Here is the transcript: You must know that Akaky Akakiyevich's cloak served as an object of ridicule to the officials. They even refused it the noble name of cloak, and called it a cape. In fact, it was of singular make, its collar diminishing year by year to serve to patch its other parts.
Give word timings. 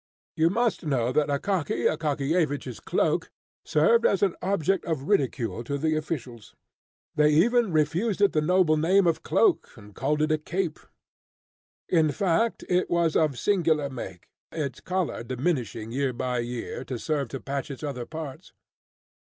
You 0.35 0.49
must 0.49 0.83
know 0.83 1.11
that 1.11 1.29
Akaky 1.29 1.85
Akakiyevich's 1.85 2.79
cloak 2.79 3.29
served 3.63 4.03
as 4.03 4.23
an 4.23 4.35
object 4.41 4.83
of 4.85 5.03
ridicule 5.07 5.63
to 5.65 5.77
the 5.77 5.95
officials. 5.95 6.55
They 7.13 7.29
even 7.33 7.71
refused 7.71 8.19
it 8.19 8.33
the 8.33 8.41
noble 8.41 8.77
name 8.77 9.05
of 9.05 9.21
cloak, 9.21 9.69
and 9.75 9.93
called 9.93 10.23
it 10.23 10.31
a 10.31 10.39
cape. 10.39 10.79
In 11.87 12.09
fact, 12.11 12.65
it 12.67 12.89
was 12.89 13.15
of 13.15 13.37
singular 13.37 13.91
make, 13.91 14.27
its 14.51 14.81
collar 14.81 15.21
diminishing 15.23 15.91
year 15.91 16.13
by 16.13 16.39
year 16.39 16.83
to 16.85 16.97
serve 16.97 17.27
to 17.27 17.39
patch 17.39 17.69
its 17.69 17.83
other 17.83 18.07
parts. 18.07 18.53